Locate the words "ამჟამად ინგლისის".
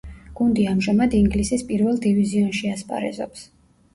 0.69-1.65